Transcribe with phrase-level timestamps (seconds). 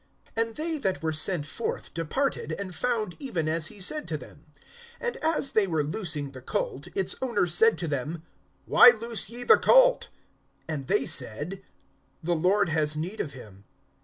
[0.35, 4.45] (32)And they that were sent forth departed, and found even as he said to them.
[4.99, 8.23] (33)And as they were loosing the colt, its owners said to them:
[8.65, 10.09] Why loose ye the colt?
[10.67, 11.61] (34)And they said:
[12.23, 13.65] The Lord has need of him.